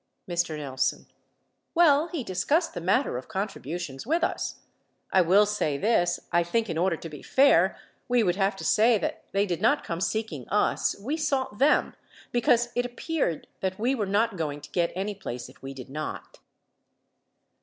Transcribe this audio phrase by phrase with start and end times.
[0.27, 0.57] Mr.
[0.57, 1.05] Nelson.
[1.75, 4.55] Well, he discussed the matter of contributions with us.
[5.13, 7.77] I will say this, I think in order to be fair,
[8.07, 11.93] we would have to say that they did not come seeking us, we sought them,
[12.31, 15.87] because it appeared that we were not going to get any place if we did
[15.91, 16.39] not.